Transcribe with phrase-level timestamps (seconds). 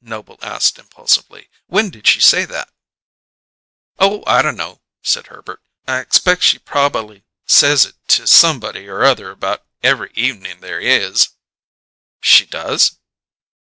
[0.00, 1.48] Noble asked impulsively.
[1.66, 2.70] "When did she say that?"
[4.00, 5.62] "Oh, I d' know," said Herbert.
[5.86, 11.28] "I expect she proba'ly says it to somebody or other about every evening there is."
[12.20, 12.96] "She does?"